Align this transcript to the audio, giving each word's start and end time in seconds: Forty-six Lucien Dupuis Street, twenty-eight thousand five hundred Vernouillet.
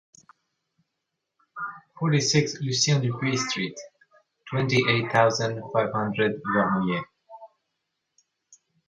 Forty-six 1.99 2.59
Lucien 2.59 3.01
Dupuis 3.03 3.47
Street, 3.47 3.75
twenty-eight 4.49 5.11
thousand 5.11 5.61
five 5.71 5.91
hundred 5.93 6.41
Vernouillet. 6.55 7.03